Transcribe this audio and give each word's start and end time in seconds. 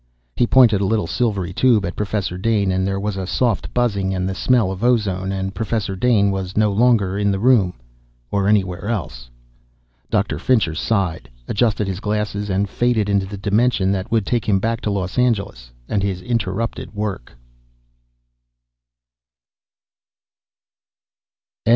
He 0.35 0.47
pointed 0.47 0.81
a 0.81 0.85
little 0.85 1.05
silvery 1.05 1.53
tube 1.53 1.85
at 1.85 1.95
Professor 1.95 2.35
Dane 2.35 2.71
and 2.71 2.87
there 2.87 2.99
was 2.99 3.17
a 3.17 3.27
soft 3.27 3.71
buzzing 3.71 4.15
and 4.15 4.27
the 4.27 4.33
smell 4.33 4.71
of 4.71 4.83
ozone 4.83 5.31
and 5.31 5.53
Professor 5.53 5.95
Dane 5.95 6.31
was 6.31 6.57
no 6.57 6.71
longer 6.71 7.19
in 7.19 7.29
the 7.29 7.37
room 7.37 7.75
or 8.31 8.47
anywhere 8.47 8.87
else. 8.89 9.29
Dr. 10.09 10.39
Fincher 10.39 10.73
sighed, 10.73 11.29
adjusted 11.47 11.87
his 11.87 11.99
glasses 11.99 12.49
and 12.49 12.67
faded 12.67 13.09
into 13.09 13.27
the 13.27 13.37
dimension 13.37 13.91
that 13.91 14.11
would 14.11 14.25
take 14.25 14.49
him 14.49 14.57
back 14.59 14.81
to 14.81 14.89
Los 14.89 15.19
Angeles 15.19 15.71
and 15.87 16.01
his 16.01 16.23
interrupted 16.23 16.95
work. 16.95 17.33